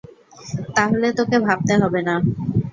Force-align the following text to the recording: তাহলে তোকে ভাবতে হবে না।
তাহলে 0.75 1.07
তোকে 1.19 1.37
ভাবতে 1.47 1.73
হবে 1.81 2.01
না। 2.07 2.15